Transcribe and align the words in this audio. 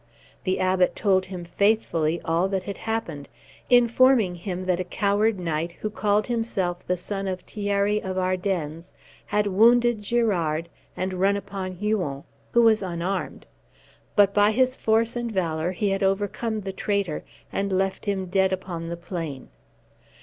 The 0.45 0.59
Abbot 0.59 0.95
told 0.95 1.25
him 1.25 1.43
faithfully 1.45 2.19
all 2.25 2.47
that 2.49 2.63
had 2.63 2.75
happened, 2.79 3.29
informing 3.69 4.33
him 4.33 4.65
that 4.65 4.79
a 4.79 4.83
coward 4.83 5.37
knight, 5.39 5.73
who 5.73 5.91
called 5.91 6.25
himself 6.25 6.83
the 6.87 6.97
son 6.97 7.27
of 7.27 7.41
Thierry 7.41 8.01
of 8.01 8.17
Ardennes, 8.17 8.91
had 9.27 9.45
wounded 9.45 10.01
Girard, 10.01 10.69
and 10.97 11.13
run 11.13 11.37
upon 11.37 11.73
Huon, 11.73 12.23
who 12.51 12.63
was 12.63 12.81
unarmed; 12.81 13.45
but 14.15 14.33
by 14.33 14.49
his 14.49 14.75
force 14.75 15.15
and 15.15 15.31
valor 15.31 15.69
he 15.71 15.89
had 15.91 16.01
overcome 16.01 16.61
the 16.61 16.73
traitor, 16.73 17.23
and 17.51 17.71
left 17.71 18.05
him 18.07 18.25
dead 18.25 18.51
upon 18.51 18.89
the 18.89 18.97
plain. 18.97 19.49